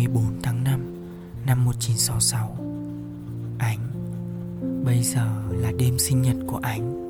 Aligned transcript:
24 0.00 0.42
tháng 0.42 0.64
5 0.64 0.80
năm 1.46 1.64
1966. 1.64 2.56
Ánh. 3.58 3.78
bây 4.84 5.02
giờ 5.02 5.26
là 5.50 5.72
đêm 5.78 5.98
sinh 5.98 6.22
nhật 6.22 6.36
của 6.46 6.58
Ánh. 6.62 7.00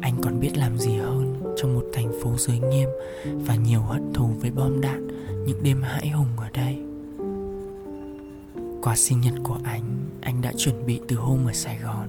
Anh 0.00 0.14
còn 0.22 0.40
biết 0.40 0.56
làm 0.56 0.78
gì 0.78 0.94
hơn 0.94 1.54
trong 1.56 1.74
một 1.74 1.84
thành 1.92 2.12
phố 2.22 2.34
giới 2.38 2.58
nghiêm 2.58 2.88
và 3.24 3.54
nhiều 3.54 3.80
hận 3.80 4.12
thù 4.14 4.26
với 4.40 4.50
bom 4.50 4.80
đạn 4.80 5.08
những 5.46 5.62
đêm 5.62 5.82
hãi 5.82 6.08
hùng 6.08 6.28
ở 6.36 6.48
đây. 6.52 6.78
Quà 8.82 8.96
sinh 8.96 9.20
nhật 9.20 9.34
của 9.42 9.58
Ánh, 9.64 10.06
anh 10.20 10.40
đã 10.42 10.52
chuẩn 10.56 10.86
bị 10.86 11.00
từ 11.08 11.16
hôm 11.16 11.46
ở 11.46 11.52
Sài 11.52 11.78
Gòn. 11.78 12.08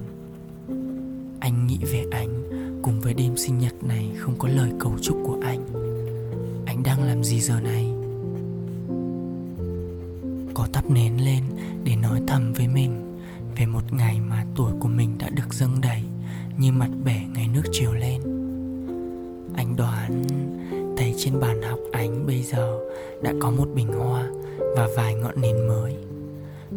Anh 1.40 1.66
nghĩ 1.66 1.78
về 1.92 2.04
Ánh 2.10 2.42
cùng 2.82 3.00
với 3.00 3.14
đêm 3.14 3.36
sinh 3.36 3.58
nhật 3.58 3.84
này 3.84 4.10
không 4.18 4.38
có 4.38 4.48
lời 4.48 4.70
cầu 4.80 4.92
chúc 5.02 5.16
của 5.26 5.38
anh. 5.42 5.66
Anh 6.66 6.82
đang 6.82 7.02
làm 7.02 7.24
gì 7.24 7.40
giờ 7.40 7.60
này? 7.60 7.95
Có 10.56 10.66
tắp 10.72 10.90
nến 10.90 11.16
lên 11.16 11.42
để 11.84 11.96
nói 11.96 12.20
thầm 12.26 12.52
với 12.52 12.68
mình 12.68 13.18
về 13.56 13.66
một 13.66 13.92
ngày 13.92 14.20
mà 14.20 14.44
tuổi 14.56 14.72
của 14.80 14.88
mình 14.88 15.18
đã 15.18 15.28
được 15.28 15.54
dâng 15.54 15.80
đầy 15.80 16.02
như 16.58 16.72
mặt 16.72 16.88
bể 17.04 17.20
ngày 17.34 17.48
nước 17.54 17.62
chiều 17.72 17.92
lên. 17.92 18.20
Anh 19.56 19.76
đoán, 19.76 20.24
thấy 20.96 21.14
trên 21.18 21.40
bàn 21.40 21.62
học 21.62 21.78
ánh 21.92 22.26
bây 22.26 22.42
giờ 22.42 22.78
đã 23.22 23.32
có 23.40 23.50
một 23.50 23.68
bình 23.74 23.88
hoa 23.88 24.26
và 24.76 24.88
vài 24.96 25.14
ngọn 25.14 25.40
nến 25.40 25.68
mới, 25.68 25.96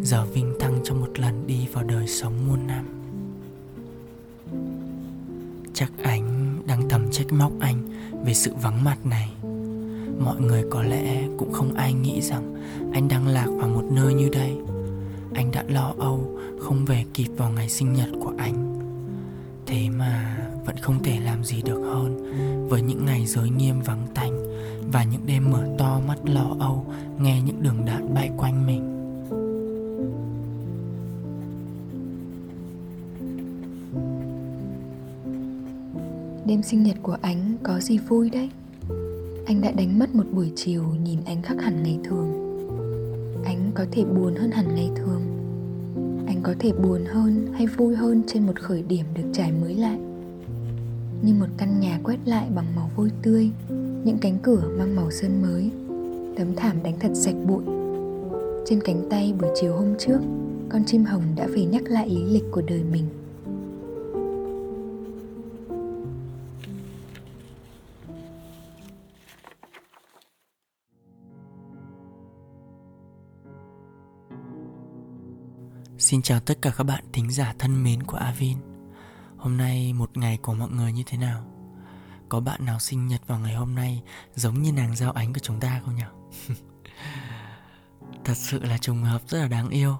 giờ 0.01 0.25
vinh 0.33 0.53
thăng 0.59 0.79
cho 0.83 0.93
một 0.93 1.19
lần 1.19 1.47
đi 1.47 1.67
vào 1.73 1.83
đời 1.83 2.07
sống 2.07 2.33
muôn 2.47 2.67
năm. 2.67 2.85
Chắc 5.73 5.91
ánh 6.03 6.57
đang 6.67 6.89
thầm 6.89 7.11
trách 7.11 7.33
móc 7.33 7.51
anh 7.59 7.77
về 8.25 8.33
sự 8.33 8.53
vắng 8.61 8.83
mặt 8.83 9.05
này 9.05 9.38
mọi 10.19 10.41
người 10.41 10.63
có 10.69 10.83
lẽ 10.83 11.27
cũng 11.37 11.53
không 11.53 11.73
ai 11.73 11.93
nghĩ 11.93 12.21
rằng 12.21 12.53
anh 12.93 13.07
đang 13.07 13.27
lạc 13.27 13.47
vào 13.47 13.69
một 13.69 13.83
nơi 13.91 14.13
như 14.13 14.29
đây. 14.29 14.57
Anh 15.33 15.51
đã 15.51 15.63
lo 15.67 15.93
âu, 15.97 16.39
không 16.59 16.85
về 16.85 17.05
kịp 17.13 17.27
vào 17.37 17.51
ngày 17.51 17.69
sinh 17.69 17.93
nhật 17.93 18.09
của 18.21 18.33
anh. 18.37 18.79
Thế 19.65 19.89
mà 19.89 20.37
vẫn 20.65 20.75
không 20.81 21.03
thể 21.03 21.19
làm 21.19 21.43
gì 21.43 21.61
được 21.61 21.81
hơn 21.81 22.17
với 22.69 22.81
những 22.81 23.05
ngày 23.05 23.25
giới 23.25 23.49
nghiêm 23.49 23.81
vắng 23.81 24.07
tanh 24.13 24.43
và 24.91 25.03
những 25.03 25.25
đêm 25.25 25.51
mở 25.51 25.67
to 25.77 26.01
mắt 26.07 26.17
lo 26.25 26.55
âu, 26.59 26.85
nghe 27.19 27.41
những 27.41 27.63
đường 27.63 27.85
đạn 27.85 28.13
bay 28.13 28.29
quanh 28.37 28.67
mình. 28.67 28.95
Đêm 36.45 36.63
sinh 36.63 36.83
nhật 36.83 36.97
của 37.01 37.17
anh 37.21 37.57
có 37.63 37.79
gì 37.79 37.97
vui 37.97 38.29
đấy? 38.29 38.49
Anh 39.49 39.61
đã 39.61 39.71
đánh 39.71 39.99
mất 39.99 40.15
một 40.15 40.23
buổi 40.31 40.51
chiều 40.55 40.83
nhìn 41.03 41.19
anh 41.25 41.41
khác 41.41 41.55
hẳn 41.61 41.83
ngày 41.83 41.99
thường. 42.03 42.27
Anh 43.45 43.71
có 43.75 43.85
thể 43.91 44.05
buồn 44.05 44.35
hơn 44.35 44.51
hẳn 44.51 44.75
ngày 44.75 44.89
thường. 44.95 45.21
Anh 46.27 46.39
có 46.43 46.53
thể 46.59 46.71
buồn 46.71 47.05
hơn 47.05 47.47
hay 47.53 47.67
vui 47.67 47.95
hơn 47.95 48.23
trên 48.27 48.45
một 48.45 48.59
khởi 48.59 48.81
điểm 48.81 49.05
được 49.15 49.23
trải 49.33 49.51
mới 49.51 49.75
lại. 49.75 49.99
Như 51.21 51.33
một 51.39 51.45
căn 51.57 51.79
nhà 51.79 51.99
quét 52.03 52.17
lại 52.25 52.47
bằng 52.55 52.65
màu 52.75 52.91
vôi 52.95 53.11
tươi, 53.21 53.49
Những 54.03 54.17
cánh 54.21 54.37
cửa 54.43 54.63
mang 54.77 54.95
màu 54.95 55.11
sơn 55.11 55.41
mới, 55.41 55.71
Tấm 56.37 56.55
thảm 56.55 56.75
đánh 56.83 56.99
thật 56.99 57.11
sạch 57.13 57.35
bụi. 57.47 57.63
Trên 58.65 58.81
cánh 58.81 59.09
tay 59.09 59.33
buổi 59.41 59.49
chiều 59.61 59.73
hôm 59.75 59.95
trước, 59.99 60.19
Con 60.69 60.83
chim 60.85 61.05
hồng 61.05 61.23
đã 61.35 61.47
về 61.47 61.65
nhắc 61.65 61.83
lại 61.89 62.09
lý 62.09 62.23
lịch 62.23 62.45
của 62.51 62.61
đời 62.67 62.81
mình. 62.91 63.05
Xin 75.99 76.21
chào 76.21 76.39
tất 76.39 76.61
cả 76.61 76.71
các 76.77 76.83
bạn 76.83 77.03
thính 77.13 77.31
giả 77.31 77.53
thân 77.59 77.83
mến 77.83 78.03
của 78.03 78.17
Avin 78.17 78.57
Hôm 79.37 79.57
nay 79.57 79.93
một 79.93 80.17
ngày 80.17 80.37
của 80.41 80.53
mọi 80.53 80.69
người 80.69 80.91
như 80.91 81.03
thế 81.05 81.17
nào? 81.17 81.43
Có 82.29 82.39
bạn 82.39 82.65
nào 82.65 82.79
sinh 82.79 83.07
nhật 83.07 83.27
vào 83.27 83.39
ngày 83.39 83.55
hôm 83.55 83.75
nay 83.75 84.01
giống 84.35 84.61
như 84.61 84.71
nàng 84.71 84.95
giao 84.95 85.11
ánh 85.11 85.33
của 85.33 85.39
chúng 85.39 85.59
ta 85.59 85.81
không 85.85 85.95
nhỉ? 85.95 86.55
Thật 88.25 88.33
sự 88.37 88.63
là 88.63 88.77
trùng 88.77 89.03
hợp, 89.03 89.21
rất 89.27 89.39
là 89.39 89.47
đáng 89.47 89.69
yêu 89.69 89.95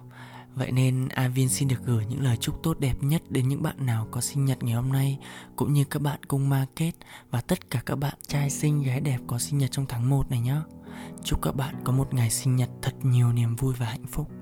Vậy 0.56 0.72
nên 0.72 1.08
Avin 1.10 1.50
xin 1.50 1.68
được 1.68 1.86
gửi 1.86 2.06
những 2.06 2.24
lời 2.24 2.38
chúc 2.38 2.64
tốt 2.64 2.80
đẹp 2.80 2.96
nhất 3.02 3.22
đến 3.30 3.48
những 3.48 3.64
bạn 3.64 3.86
nào 3.86 4.08
có 4.12 4.22
sinh 4.22 4.46
nhật 4.46 4.64
ngày 4.64 4.74
hôm 4.74 4.92
nay, 4.92 5.18
Cũng 5.56 5.74
như 5.74 5.84
các 5.84 6.02
bạn 6.02 6.24
cung 6.24 6.50
ma 6.50 6.66
kết 6.76 6.92
và 7.32 7.42
tất 7.42 7.70
cả 7.70 7.82
các 7.86 7.96
bạn 7.96 8.18
trai 8.28 8.50
xinh, 8.50 8.84
gái 8.84 9.00
đẹp 9.00 9.20
có 9.28 9.40
sinh 9.40 9.58
nhật 9.58 9.72
trong 9.72 9.86
tháng 9.90 10.10
1 10.10 10.32
này 10.32 10.40
nhé 10.40 10.58
Chúc 11.24 11.42
các 11.42 11.56
bạn 11.56 11.76
có 11.84 11.92
một 11.92 12.14
ngày 12.14 12.30
sinh 12.30 12.56
nhật 12.56 12.70
thật 12.82 12.94
nhiều 13.04 13.34
niềm 13.34 13.56
vui 13.56 13.74
và 13.78 13.86
hạnh 13.86 14.06
phúc 14.08 14.39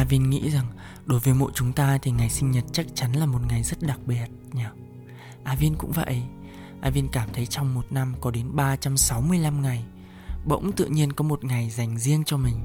Avin 0.00 0.30
nghĩ 0.30 0.50
rằng 0.50 0.66
đối 1.06 1.20
với 1.20 1.34
mỗi 1.34 1.52
chúng 1.54 1.72
ta 1.72 1.98
thì 2.02 2.10
ngày 2.10 2.30
sinh 2.30 2.50
nhật 2.50 2.64
chắc 2.72 2.86
chắn 2.94 3.12
là 3.12 3.26
một 3.26 3.40
ngày 3.48 3.62
rất 3.62 3.82
đặc 3.82 3.98
biệt 4.06 4.26
nhỉ. 4.52 4.64
Avin 5.44 5.74
cũng 5.74 5.92
vậy. 5.92 6.22
Avin 6.80 7.08
cảm 7.08 7.28
thấy 7.32 7.46
trong 7.46 7.74
một 7.74 7.86
năm 7.90 8.14
có 8.20 8.30
đến 8.30 8.46
365 8.56 9.62
ngày. 9.62 9.84
Bỗng 10.46 10.72
tự 10.72 10.86
nhiên 10.86 11.12
có 11.12 11.24
một 11.24 11.44
ngày 11.44 11.70
dành 11.70 11.98
riêng 11.98 12.24
cho 12.26 12.36
mình. 12.36 12.56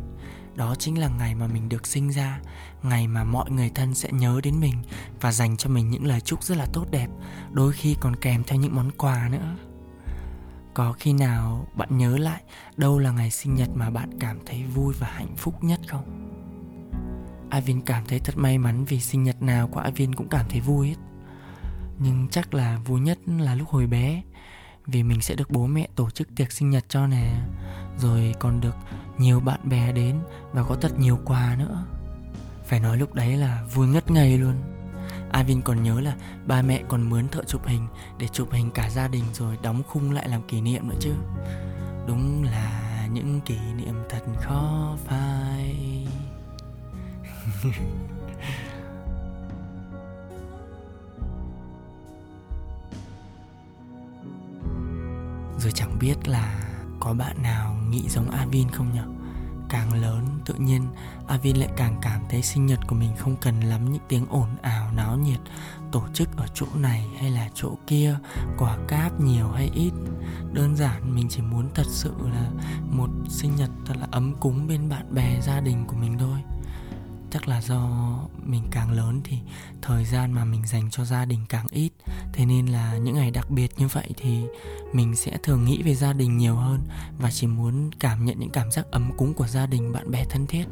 Đó 0.56 0.75
chính 0.75 1.00
là 1.00 1.07
ngày 1.07 1.35
mà 1.35 1.47
mình 1.47 1.69
được 1.69 1.88
sinh 1.88 2.09
ra, 2.12 2.40
ngày 2.84 3.07
mà 3.07 3.24
mọi 3.24 3.51
người 3.51 3.72
thân 3.75 3.95
sẽ 3.95 4.12
nhớ 4.12 4.40
đến 4.44 4.59
mình 4.59 4.84
và 5.22 5.31
dành 5.31 5.57
cho 5.57 5.69
mình 5.69 5.90
những 5.90 6.06
lời 6.06 6.22
chúc 6.22 6.44
rất 6.44 6.57
là 6.57 6.66
tốt 6.74 6.85
đẹp, 6.91 7.07
đôi 7.51 7.74
khi 7.74 7.95
còn 8.00 8.16
kèm 8.16 8.44
theo 8.44 8.59
những 8.59 8.75
món 8.75 8.91
quà 8.91 9.29
nữa. 9.31 9.56
Có 10.74 10.94
khi 10.94 11.13
nào 11.13 11.68
bạn 11.74 11.97
nhớ 11.97 12.18
lại 12.18 12.41
đâu 12.78 13.00
là 13.00 13.12
ngày 13.12 13.31
sinh 13.31 13.56
nhật 13.56 13.69
mà 13.75 13.90
bạn 13.90 14.19
cảm 14.19 14.40
thấy 14.45 14.63
vui 14.63 14.94
và 15.00 15.07
hạnh 15.07 15.35
phúc 15.38 15.63
nhất 15.63 15.79
không? 15.88 16.34
Avin 17.55 17.81
cảm 17.81 18.03
thấy 18.07 18.19
thật 18.19 18.38
may 18.38 18.57
mắn 18.57 18.85
vì 18.85 18.99
sinh 18.99 19.23
nhật 19.23 19.41
nào 19.41 19.67
của 19.67 19.79
Avin 19.79 20.16
cũng 20.16 20.27
cảm 20.29 20.45
thấy 20.49 20.59
vui 20.59 20.88
hết. 20.88 20.95
Nhưng 21.99 22.27
chắc 22.31 22.53
là 22.53 22.79
vui 22.85 22.99
nhất 22.99 23.19
là 23.27 23.55
lúc 23.55 23.69
hồi 23.69 23.88
bé, 23.88 24.21
Vì 24.88 25.03
mình 25.03 25.21
sẽ 25.21 25.35
được 25.35 25.51
bố 25.51 25.67
mẹ 25.67 25.88
tổ 25.95 26.09
chức 26.09 26.35
tiệc 26.35 26.51
sinh 26.51 26.69
nhật 26.69 26.85
cho 26.89 27.07
nè, 27.07 27.35
Rồi 27.97 28.33
còn 28.39 28.61
được 28.61 28.75
nhiều 29.17 29.39
bạn 29.39 29.59
bè 29.69 29.91
đến 29.91 30.19
và 30.51 30.63
có 30.63 30.75
thật 30.75 30.99
nhiều 30.99 31.19
quà 31.25 31.55
nữa. 31.59 31.85
Phải 32.65 32.79
nói 32.79 32.97
lúc 32.97 33.13
đấy 33.13 33.38
là 33.38 33.63
vui 33.73 33.88
ngất 33.88 34.11
ngây 34.11 34.38
luôn. 34.38 34.55
Avin 35.31 35.61
còn 35.61 35.83
nhớ 35.83 35.99
là 36.01 36.15
ba 36.47 36.61
mẹ 36.61 36.83
còn 36.88 37.09
mướn 37.09 37.27
thợ 37.27 37.44
chụp 37.47 37.65
hình 37.65 37.88
Để 38.19 38.27
chụp 38.27 38.51
hình 38.51 38.71
cả 38.71 38.89
gia 38.89 39.07
đình 39.07 39.24
rồi 39.33 39.57
đóng 39.62 39.83
khung 39.88 40.12
lại 40.12 40.30
làm 40.30 40.41
kỷ 40.47 40.62
niệm 40.62 40.89
nữa 40.89 40.95
chứ. 41.00 41.13
Đúng 42.07 42.44
là 42.44 43.07
những 43.12 43.41
kỷ 43.41 43.57
niệm 43.77 43.95
thật 44.09 44.21
khó 44.41 44.97
phai. 45.06 46.05
Rồi 55.59 55.71
chẳng 55.71 56.00
biết 56.00 56.27
là 56.27 56.62
có 57.00 57.13
bạn 57.13 57.44
nào 57.44 57.75
nghĩ 57.89 58.09
giống 58.09 58.29
Avin 58.29 58.69
không 58.69 58.94
nhỉ? 58.94 59.00
Càng 59.69 60.01
lớn, 60.01 60.25
tự 60.45 60.53
nhiên, 60.53 60.88
Avin 61.27 61.57
lại 61.57 61.69
càng 61.77 61.95
cảm 62.01 62.21
thấy 62.29 62.41
sinh 62.41 62.65
nhật 62.65 62.79
của 62.88 62.95
mình 62.95 63.15
không 63.17 63.35
cần 63.41 63.59
lắm 63.59 63.91
những 63.91 64.01
tiếng 64.07 64.25
ồn 64.29 64.50
ào 64.61 64.91
náo 64.91 65.18
nhiệt, 65.18 65.39
Tổ 65.91 66.03
chức 66.13 66.38
ở 66.38 66.47
chỗ 66.53 66.65
này 66.75 67.07
hay 67.19 67.31
là 67.31 67.50
chỗ 67.53 67.77
kia 67.88 68.18
Quả 68.57 68.77
cáp 68.88 69.19
nhiều 69.21 69.47
hay 69.50 69.69
ít 69.73 69.91
Đơn 70.53 70.75
giản, 70.75 71.15
mình 71.15 71.27
chỉ 71.29 71.41
muốn 71.41 71.69
thật 71.73 71.85
sự 71.88 72.13
là 72.33 72.50
một 72.91 73.09
sinh 73.29 73.56
nhật 73.56 73.69
thật 73.85 73.94
là 74.00 74.07
ấm 74.11 74.33
cúng 74.39 74.68
bên 74.68 74.89
bạn 74.89 75.13
bè, 75.13 75.41
gia 75.41 75.59
đình 75.59 75.85
của 75.88 75.95
mình 75.95 76.18
thôi 76.18 76.39
chắc 77.35 77.47
là 77.47 77.61
do 77.61 77.79
mình 78.45 78.63
càng 78.71 78.91
lớn 78.91 79.21
thì 79.23 79.37
thời 79.81 80.05
gian 80.05 80.31
mà 80.31 80.45
mình 80.45 80.65
dành 80.65 80.89
cho 80.91 81.05
gia 81.05 81.25
đình 81.25 81.39
càng 81.49 81.65
ít. 81.69 81.91
Thế 82.33 82.45
nên 82.45 82.65
là 82.65 82.97
những 82.97 83.15
ngày 83.15 83.31
đặc 83.31 83.49
biệt 83.49 83.71
như 83.77 83.87
vậy 83.87 84.09
thì 84.17 84.45
mình 84.93 85.15
sẽ 85.15 85.37
thường 85.43 85.65
nghĩ 85.65 85.83
về 85.83 85.95
gia 85.95 86.13
đình 86.13 86.37
nhiều 86.37 86.55
hơn 86.55 86.79
và 87.19 87.31
chỉ 87.31 87.47
muốn 87.47 87.91
cảm 87.99 88.25
nhận 88.25 88.39
những 88.39 88.49
cảm 88.49 88.71
giác 88.71 88.91
ấm 88.91 89.11
cúng 89.17 89.33
của 89.33 89.47
gia 89.47 89.65
đình, 89.65 89.91
bạn 89.91 90.11
bè 90.11 90.25
thân 90.29 90.47
thiết. 90.47 90.65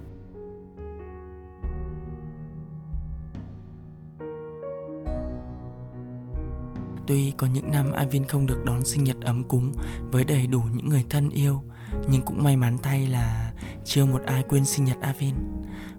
Tuy 7.08 7.32
có 7.38 7.48
những 7.48 7.72
năm 7.72 7.92
Avin 7.92 8.26
không 8.26 8.46
được 8.46 8.66
đón 8.66 8.86
sinh 8.86 9.04
nhật 9.04 9.18
ấm 9.22 9.44
cúng 9.44 9.74
với 10.12 10.24
đầy 10.24 10.48
đủ 10.48 10.62
những 10.74 10.90
người 10.90 11.06
thân 11.10 11.30
yêu, 11.30 11.64
Nhưng 12.08 12.22
cũng 12.22 12.44
may 12.44 12.58
mắn 12.58 12.78
thay 12.84 13.08
là 13.08 13.54
chưa 13.86 14.06
một 14.06 14.22
ai 14.26 14.44
quên 14.50 14.66
sinh 14.66 14.86
nhật 14.86 14.98
Avin 15.02 15.36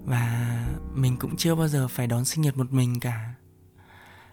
và 0.04 0.56
mình 0.94 1.16
cũng 1.16 1.36
chưa 1.36 1.54
bao 1.54 1.68
giờ 1.68 1.88
phải 1.88 2.06
đón 2.06 2.24
sinh 2.24 2.42
nhật 2.42 2.56
một 2.56 2.72
mình 2.72 3.00
cả. 3.00 3.34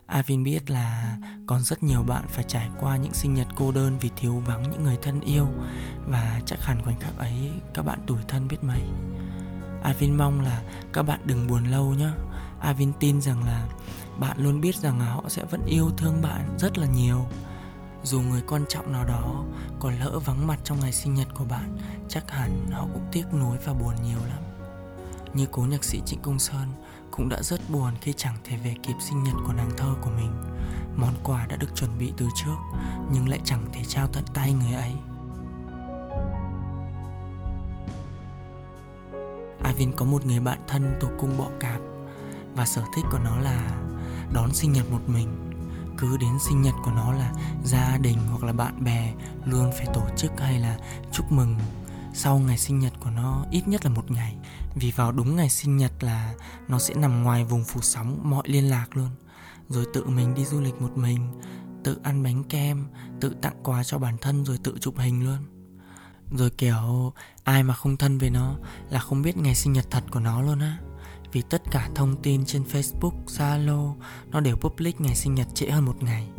Avin 0.06 0.44
biết 0.44 0.70
là 0.70 1.18
còn 1.48 1.62
rất 1.62 1.84
nhiều 1.84 2.04
bạn 2.04 2.24
phải 2.28 2.44
trải 2.48 2.70
qua 2.80 2.98
những 2.98 3.14
sinh 3.14 3.34
nhật 3.34 3.48
cô 3.56 3.72
đơn 3.72 3.98
vì 4.02 4.10
thiếu 4.16 4.44
vắng 4.46 4.72
những 4.72 4.84
người 4.84 4.98
thân 5.02 5.22
yêu. 5.22 5.48
Và 6.08 6.42
chắc 6.46 6.62
hẳn 6.62 6.82
khoảnh 6.84 7.00
khắc 7.00 7.18
ấy 7.18 7.52
các 7.74 7.86
bạn 7.86 8.00
tủi 8.08 8.20
thân 8.28 8.48
biết 8.48 8.64
mấy. 8.64 8.82
Avin 9.84 10.18
mong 10.18 10.42
là 10.42 10.62
các 10.94 11.04
bạn 11.04 11.20
đừng 11.26 11.48
buồn 11.48 11.64
lâu 11.64 11.94
nhé 11.94 12.10
Avin 12.62 12.94
tin 13.00 13.22
rằng 13.22 13.44
là 13.44 13.68
bạn 14.20 14.38
luôn 14.40 14.62
biết 14.62 14.76
rằng 14.76 15.00
họ 15.00 15.24
sẽ 15.28 15.46
vẫn 15.46 15.66
yêu 15.66 15.90
thương 15.98 16.22
bạn 16.22 16.58
rất 16.60 16.78
là 16.78 16.88
nhiều. 16.88 17.26
Dù 18.04 18.22
người 18.22 18.42
quan 18.48 18.66
trọng 18.70 18.92
nào 18.92 19.06
đó 19.06 19.46
còn 19.80 20.00
lỡ 20.00 20.20
vắng 20.20 20.48
mặt 20.48 20.60
trong 20.64 20.80
ngày 20.80 20.92
sinh 20.92 21.14
nhật 21.14 21.28
của 21.36 21.46
bạn, 21.46 21.78
chắc 22.10 22.32
hẳn 22.32 22.68
họ 22.72 22.88
cũng 22.94 23.08
tiếc 23.12 23.34
nuối 23.34 23.58
và 23.66 23.74
buồn 23.74 23.96
nhiều 24.04 24.20
lắm 24.30 24.51
như 25.34 25.46
cố 25.52 25.62
nhạc 25.62 25.84
sĩ 25.84 26.02
trịnh 26.06 26.22
công 26.22 26.40
sơn 26.40 26.68
cũng 27.12 27.30
đã 27.30 27.42
rất 27.42 27.70
buồn 27.70 27.94
khi 28.02 28.14
chẳng 28.18 28.38
thể 28.44 28.58
về 28.58 28.76
kịp 28.84 28.96
sinh 29.00 29.24
nhật 29.24 29.36
của 29.48 29.54
nàng 29.54 29.72
thơ 29.78 29.94
của 30.02 30.10
mình. 30.10 30.32
Món 30.96 31.14
quà 31.24 31.46
đã 31.46 31.56
được 31.56 31.76
chuẩn 31.76 31.98
bị 31.98 32.14
từ 32.18 32.28
trước, 32.36 32.56
nhưng 33.12 33.30
lại 33.30 33.40
chẳng 33.44 33.66
thể 33.74 33.84
trao 33.84 34.08
tận 34.08 34.24
tay 34.34 34.54
người 34.54 34.74
ấy. 34.74 34.94
Avin 39.64 39.92
có 39.96 40.06
một 40.06 40.26
người 40.26 40.40
bạn 40.40 40.60
thân 40.68 40.98
thuộc 41.02 41.12
cung 41.20 41.38
bọ 41.38 41.48
cạp, 41.60 41.80
và 42.56 42.66
sở 42.66 42.84
thích 42.96 43.06
của 43.12 43.20
nó 43.20 43.40
là 43.40 43.82
đón 44.34 44.54
sinh 44.54 44.74
nhật 44.74 44.92
một 44.92 45.02
mình. 45.08 45.52
Cứ 45.98 46.18
đến 46.18 46.40
sinh 46.40 46.62
nhật 46.62 46.74
của 46.84 46.92
nó 46.92 47.12
là 47.14 47.34
gia 47.64 47.98
đình 47.98 48.18
hoặc 48.30 48.44
là 48.44 48.54
bạn 48.54 48.84
bè 48.84 49.14
luôn 49.46 49.72
phải 49.78 49.86
tổ 49.94 50.04
chức 50.18 50.32
hay 50.40 50.60
là 50.60 50.78
chúc 51.12 51.32
mừng. 51.32 51.56
Sau 52.14 52.40
ngày 52.40 52.58
sinh 52.58 52.80
nhật 52.80 52.94
của 53.00 53.10
nó, 53.10 53.46
ít 53.52 53.68
nhất 53.68 53.86
là 53.86 53.92
một 53.92 54.12
ngày 54.12 54.36
vì 54.76 54.92
vào 54.92 55.12
đúng 55.12 55.36
ngày 55.36 55.50
sinh 55.50 55.78
nhật 55.78 56.04
là 56.04 56.34
nó 56.68 56.80
sẽ 56.80 56.94
nằm 56.94 57.24
ngoài 57.24 57.46
vùng 57.46 57.64
phủ 57.64 57.82
sóng 57.82 58.20
mọi 58.30 58.44
liên 58.46 58.70
lạc 58.70 58.88
luôn. 58.98 59.10
Rồi 59.70 59.86
tự 59.94 60.06
mình 60.06 60.34
đi 60.34 60.46
du 60.46 60.62
lịch 60.62 60.82
một 60.82 60.98
mình 60.98 61.42
tự 61.84 62.00
ăn 62.04 62.24
bánh 62.24 62.44
kem 62.44 62.88
tự 63.22 63.36
tặng 63.42 63.64
quà 63.64 63.84
cho 63.84 64.00
bản 64.00 64.18
thân 64.22 64.46
rồi 64.46 64.60
tự 64.64 64.78
chụp 64.80 64.98
hình 64.98 65.26
luôn. 65.26 65.38
Rồi 66.38 66.50
kiểu 66.50 67.14
ai 67.44 67.64
mà 67.64 67.74
không 67.74 67.98
thân 67.98 68.18
với 68.18 68.30
nó 68.30 68.56
là 68.90 69.00
không 69.00 69.22
biết 69.22 69.38
ngày 69.38 69.56
sinh 69.56 69.74
nhật 69.74 69.86
thật 69.92 70.04
của 70.12 70.20
nó 70.20 70.42
luôn 70.42 70.60
á. 70.60 70.78
Vì 71.32 71.42
tất 71.50 71.62
cả 71.72 71.90
thông 71.96 72.22
tin 72.22 72.46
trên 72.46 72.64
Facebook, 72.64 73.26
Zalo 73.26 73.96
nó 74.28 74.40
đều 74.40 74.56
public 74.56 75.02
ngày 75.02 75.16
sinh 75.16 75.36
nhật 75.36 75.48
trễ 75.54 75.70
hơn 75.70 75.86
một 75.86 76.04
ngày. 76.04 76.30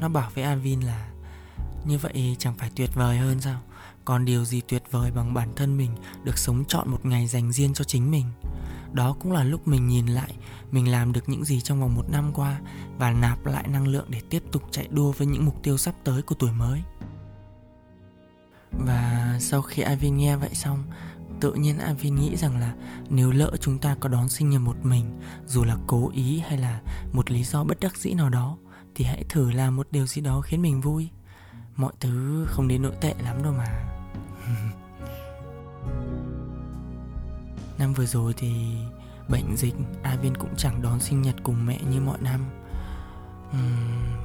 Nó 0.00 0.08
bảo 0.08 0.30
với 0.34 0.44
Avin 0.44 0.80
là 0.80 1.08
như 1.86 1.98
vậy 1.98 2.36
chẳng 2.38 2.54
phải 2.58 2.70
tuyệt 2.76 2.90
vời 2.94 3.18
hơn 3.18 3.40
sao? 3.40 3.60
Còn 4.04 4.24
điều 4.24 4.44
gì 4.44 4.60
tuyệt 4.68 4.82
vời 4.90 5.10
bằng 5.10 5.34
bản 5.34 5.48
thân 5.56 5.76
mình 5.76 5.90
được 6.24 6.38
sống 6.38 6.64
chọn 6.68 6.90
một 6.90 7.06
ngày 7.06 7.26
dành 7.26 7.52
riêng 7.52 7.74
cho 7.74 7.84
chính 7.84 8.10
mình. 8.10 8.24
Đó 8.92 9.16
cũng 9.20 9.32
là 9.32 9.44
lúc 9.44 9.68
mình 9.68 9.88
nhìn 9.88 10.06
lại, 10.06 10.34
mình 10.70 10.90
làm 10.90 11.12
được 11.12 11.28
những 11.28 11.44
gì 11.44 11.60
trong 11.60 11.80
vòng 11.80 11.94
một 11.94 12.10
năm 12.10 12.32
qua 12.34 12.60
và 12.98 13.10
nạp 13.10 13.46
lại 13.46 13.68
năng 13.68 13.88
lượng 13.88 14.06
để 14.08 14.20
tiếp 14.30 14.42
tục 14.52 14.62
chạy 14.70 14.88
đua 14.90 15.12
với 15.12 15.26
những 15.26 15.44
mục 15.44 15.62
tiêu 15.62 15.76
sắp 15.76 15.94
tới 16.04 16.22
của 16.22 16.34
tuổi 16.34 16.52
mới. 16.52 16.82
Và 18.72 19.36
sau 19.40 19.62
khi 19.62 19.82
Ivy 19.82 20.10
nghe 20.10 20.36
vậy 20.36 20.54
xong, 20.54 20.84
tự 21.40 21.54
nhiên 21.54 21.78
Ivy 21.78 22.10
nghĩ 22.10 22.36
rằng 22.36 22.56
là 22.56 22.74
nếu 23.08 23.30
lỡ 23.30 23.50
chúng 23.60 23.78
ta 23.78 23.96
có 24.00 24.08
đón 24.08 24.28
sinh 24.28 24.50
nhật 24.50 24.60
một 24.60 24.76
mình, 24.82 25.20
dù 25.46 25.64
là 25.64 25.76
cố 25.86 26.10
ý 26.14 26.38
hay 26.38 26.58
là 26.58 26.80
một 27.12 27.30
lý 27.30 27.44
do 27.44 27.64
bất 27.64 27.80
đắc 27.80 27.96
dĩ 27.96 28.12
nào 28.12 28.30
đó, 28.30 28.58
thì 28.94 29.04
hãy 29.04 29.24
thử 29.28 29.50
làm 29.50 29.76
một 29.76 29.88
điều 29.90 30.06
gì 30.06 30.20
đó 30.20 30.40
khiến 30.40 30.62
mình 30.62 30.80
vui 30.80 31.08
mọi 31.78 31.92
thứ 32.00 32.46
không 32.48 32.68
đến 32.68 32.82
nỗi 32.82 32.92
tệ 33.00 33.14
lắm 33.24 33.42
đâu 33.42 33.52
mà. 33.52 33.84
Năm 37.78 37.94
vừa 37.94 38.06
rồi 38.06 38.34
thì 38.36 38.76
bệnh 39.28 39.56
dịch 39.56 39.74
Avin 40.02 40.36
cũng 40.36 40.54
chẳng 40.56 40.82
đón 40.82 41.00
sinh 41.00 41.22
nhật 41.22 41.34
cùng 41.42 41.66
mẹ 41.66 41.78
như 41.90 42.00
mọi 42.00 42.18
năm. 42.20 42.44
Uhm, 43.50 44.16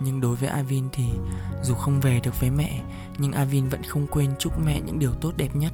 nhưng 0.00 0.20
đối 0.20 0.36
với 0.36 0.48
Avin 0.48 0.88
thì 0.92 1.04
dù 1.62 1.74
không 1.74 2.00
về 2.00 2.20
được 2.22 2.40
với 2.40 2.50
mẹ 2.50 2.82
nhưng 3.18 3.32
Avin 3.32 3.68
vẫn 3.68 3.82
không 3.82 4.06
quên 4.06 4.30
chúc 4.38 4.52
mẹ 4.64 4.80
những 4.80 4.98
điều 4.98 5.12
tốt 5.12 5.32
đẹp 5.36 5.56
nhất. 5.56 5.72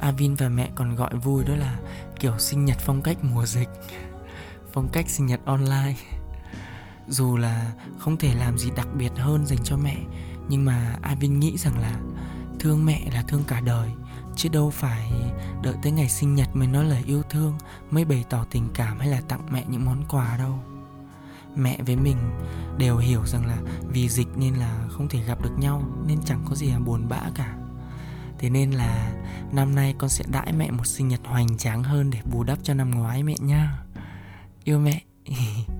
Avin 0.00 0.34
và 0.34 0.48
mẹ 0.48 0.70
còn 0.74 0.94
gọi 0.96 1.14
vui 1.14 1.44
đó 1.44 1.54
là 1.54 1.78
kiểu 2.20 2.38
sinh 2.38 2.64
nhật 2.64 2.78
phong 2.80 3.02
cách 3.02 3.16
mùa 3.22 3.46
dịch 3.46 3.68
phong 4.72 4.88
cách 4.88 5.08
sinh 5.08 5.26
nhật 5.26 5.40
online 5.44 5.94
dù 7.08 7.36
là 7.36 7.72
không 7.98 8.16
thể 8.16 8.34
làm 8.34 8.58
gì 8.58 8.70
đặc 8.76 8.88
biệt 8.98 9.12
hơn 9.16 9.46
dành 9.46 9.58
cho 9.64 9.76
mẹ, 9.76 9.96
nhưng 10.48 10.64
mà 10.64 10.96
Avin 11.02 11.40
nghĩ 11.40 11.58
rằng 11.58 11.78
là 11.78 12.00
thương 12.60 12.84
mẹ 12.84 13.10
là 13.12 13.22
thương 13.22 13.44
cả 13.46 13.60
đời, 13.60 13.90
chứ 14.36 14.48
đâu 14.48 14.70
phải 14.70 15.12
đợi 15.62 15.74
tới 15.82 15.92
ngày 15.92 16.08
sinh 16.08 16.34
nhật 16.34 16.48
mới 16.56 16.68
nói 16.68 16.84
lời 16.84 17.02
yêu 17.06 17.22
thương, 17.30 17.58
mới 17.90 18.04
bày 18.04 18.24
tỏ 18.30 18.44
tình 18.50 18.68
cảm 18.74 18.98
hay 18.98 19.08
là 19.08 19.20
tặng 19.28 19.46
mẹ 19.50 19.64
những 19.68 19.84
món 19.84 20.04
quà 20.08 20.36
đâu. 20.38 20.58
Mẹ 21.56 21.78
với 21.86 21.96
mình 21.96 22.16
đều 22.78 22.96
hiểu 22.96 23.26
rằng 23.26 23.46
là 23.46 23.58
vì 23.88 24.08
dịch 24.08 24.28
nên 24.36 24.54
là 24.54 24.86
không 24.90 25.08
thể 25.08 25.22
gặp 25.22 25.42
được 25.42 25.58
nhau, 25.58 25.82
nên 26.06 26.18
chẳng 26.24 26.44
có 26.48 26.54
gì 26.54 26.70
là 26.70 26.78
buồn 26.78 27.08
bã 27.08 27.20
cả. 27.34 27.56
Thế 28.38 28.50
nên 28.50 28.70
là 28.70 29.12
năm 29.52 29.74
nay 29.74 29.94
con 29.98 30.10
sẽ 30.10 30.24
đãi 30.28 30.52
mẹ 30.52 30.70
một 30.70 30.86
sinh 30.86 31.08
nhật 31.08 31.20
hoành 31.24 31.56
tráng 31.58 31.82
hơn 31.82 32.10
để 32.10 32.18
bù 32.32 32.44
đắp 32.44 32.58
cho 32.62 32.74
năm 32.74 32.90
ngoái 32.90 33.22
mẹ 33.22 33.34
nha. 33.40 33.78
Yêu 34.64 34.78
mẹ. 34.78 35.00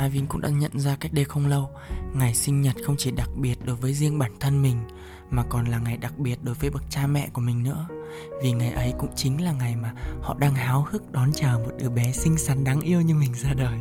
Ivin 0.00 0.26
cũng 0.26 0.40
đã 0.40 0.48
nhận 0.48 0.80
ra 0.80 0.96
cách 0.96 1.12
đây 1.12 1.24
không 1.24 1.46
lâu, 1.46 1.70
Ngày 2.14 2.34
sinh 2.34 2.60
nhật 2.60 2.76
không 2.84 2.96
chỉ 2.98 3.10
đặc 3.10 3.28
biệt 3.36 3.58
đối 3.64 3.76
với 3.76 3.94
riêng 3.94 4.18
bản 4.18 4.32
thân 4.40 4.62
mình, 4.62 4.80
Mà 5.30 5.44
còn 5.48 5.64
là 5.64 5.78
ngày 5.78 5.96
đặc 5.96 6.18
biệt 6.18 6.38
đối 6.42 6.54
với 6.54 6.70
bậc 6.70 6.82
cha 6.90 7.06
mẹ 7.06 7.28
của 7.32 7.40
mình 7.40 7.62
nữa. 7.62 7.86
Vì 8.42 8.52
ngày 8.52 8.70
ấy 8.70 8.94
cũng 8.98 9.10
chính 9.16 9.44
là 9.44 9.52
ngày 9.52 9.76
mà 9.76 9.94
họ 10.22 10.36
đang 10.38 10.54
háo 10.54 10.86
hức 10.90 11.12
đón 11.12 11.32
chờ 11.32 11.58
một 11.58 11.72
đứa 11.78 11.90
bé 11.90 12.12
xinh 12.12 12.38
xắn 12.38 12.64
đáng 12.64 12.80
yêu 12.80 13.00
như 13.00 13.14
mình 13.14 13.34
ra 13.34 13.54
đời. 13.54 13.78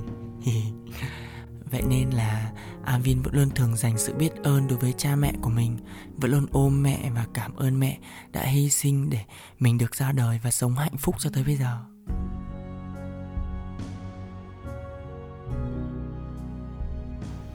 Vậy 1.72 1.82
nên 1.90 2.10
là 2.10 2.52
Avin 2.84 3.22
vẫn 3.22 3.34
luôn 3.34 3.50
thường 3.50 3.76
dành 3.76 3.98
sự 3.98 4.14
biết 4.14 4.36
ơn 4.44 4.68
đối 4.68 4.78
với 4.78 4.94
cha 4.98 5.16
mẹ 5.16 5.34
của 5.42 5.50
mình, 5.50 5.78
Vẫn 6.18 6.32
luôn 6.32 6.46
ôm 6.52 6.84
mẹ 6.84 7.12
và 7.16 7.26
cảm 7.34 7.56
ơn 7.56 7.80
mẹ 7.80 8.00
đã 8.32 8.44
hy 8.44 8.70
sinh 8.70 9.10
để 9.10 9.20
mình 9.60 9.78
được 9.78 9.96
ra 9.96 10.12
đời 10.12 10.40
và 10.44 10.52
sống 10.52 10.76
hạnh 10.76 10.98
phúc 10.98 11.16
cho 11.20 11.30
tới 11.34 11.44
bây 11.44 11.56
giờ. 11.56 11.91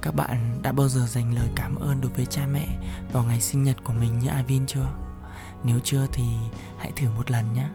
Các 0.07 0.15
bạn 0.15 0.59
đã 0.63 0.73
bao 0.73 0.89
giờ 0.89 1.07
dành 1.07 1.35
lời 1.35 1.49
cảm 1.57 1.77
ơn 1.77 2.01
đối 2.01 2.11
với 2.11 2.27
cha 2.27 2.47
mẹ 2.53 2.67
vào 3.13 3.25
ngày 3.25 3.41
sinh 3.41 3.63
nhật 3.63 3.77
của 3.85 3.93
mình 3.93 4.19
như 4.19 4.29
Avin 4.29 4.67
chưa? 4.67 4.87
Nếu 5.65 5.79
chưa 5.85 6.07
thì 6.13 6.25
hãy 6.79 6.93
thử 6.97 7.11
một 7.17 7.31
lần 7.31 7.53
nhé 7.53 7.69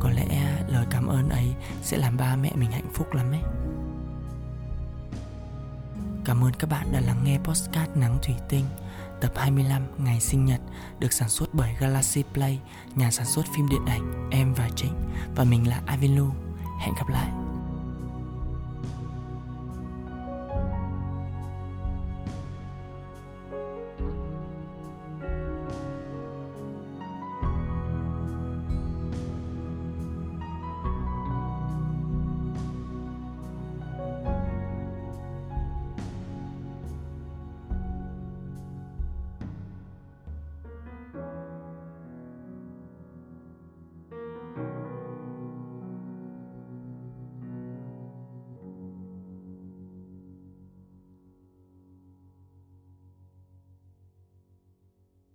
Có 0.00 0.10
lẽ 0.10 0.62
lời 0.68 0.86
cảm 0.90 1.06
ơn 1.06 1.28
ấy 1.28 1.54
sẽ 1.82 1.96
làm 1.96 2.16
ba 2.16 2.36
mẹ 2.36 2.50
mình 2.54 2.70
hạnh 2.70 2.90
phúc 2.94 3.14
lắm 3.14 3.32
ấy 3.32 3.40
Cảm 6.24 6.44
ơn 6.44 6.52
các 6.58 6.70
bạn 6.70 6.92
đã 6.92 7.00
lắng 7.00 7.20
nghe 7.24 7.38
postcard 7.38 7.90
Nắng 7.94 8.18
Thủy 8.22 8.34
Tinh 8.48 8.64
tập 9.20 9.32
25 9.36 9.82
ngày 9.98 10.20
sinh 10.20 10.44
nhật 10.44 10.60
được 10.98 11.12
sản 11.12 11.28
xuất 11.28 11.54
bởi 11.54 11.74
Galaxy 11.80 12.24
Play, 12.34 12.60
nhà 12.94 13.10
sản 13.10 13.26
xuất 13.26 13.46
phim 13.56 13.68
điện 13.68 13.84
ảnh 13.86 14.30
Em 14.30 14.54
và 14.54 14.68
Trịnh 14.76 14.94
và 15.36 15.44
mình 15.44 15.68
là 15.68 15.80
Avin 15.86 16.16
Lu. 16.16 16.26
Hẹn 16.80 16.94
gặp 16.94 17.08
lại. 17.08 17.49